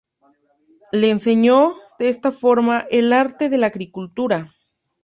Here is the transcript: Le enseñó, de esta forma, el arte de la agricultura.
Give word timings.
Le 0.91 1.11
enseñó, 1.11 1.75
de 1.99 2.09
esta 2.09 2.31
forma, 2.31 2.87
el 2.89 3.13
arte 3.13 3.49
de 3.49 3.59
la 3.59 3.67
agricultura. 3.67 4.51